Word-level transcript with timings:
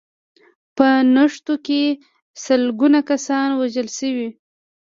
په 0.75 0.87
نښتو 1.15 1.53
کې 1.65 1.81
سلګونه 2.43 2.99
کسان 3.09 3.47
وژل 3.61 3.87
شوي 3.97 4.29